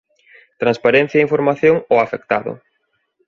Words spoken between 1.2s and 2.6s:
información ao afectado.